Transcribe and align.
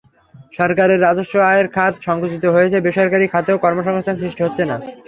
সরকারের 0.53 0.99
রাজস্ব 1.01 1.33
আয়ের 1.49 1.67
খাত 1.75 1.93
সংকুচিত 2.07 2.43
হয়েছে, 2.55 2.77
বেসরকারি 2.79 3.25
খাতেও 3.27 3.61
কর্মসংস্থান 3.63 4.15
সৃষ্টি 4.17 4.41
হচ্ছে 4.43 4.63
না। 4.65 4.75